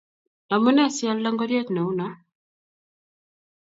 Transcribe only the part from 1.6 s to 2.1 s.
ne uno